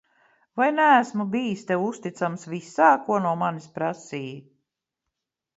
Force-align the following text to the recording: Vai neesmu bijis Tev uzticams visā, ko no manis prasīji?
Vai 0.59 0.69
neesmu 0.77 1.25
bijis 1.35 1.67
Tev 1.73 1.83
uzticams 1.89 2.47
visā, 2.55 2.89
ko 3.11 3.21
no 3.27 3.37
manis 3.43 3.71
prasīji? 3.77 4.37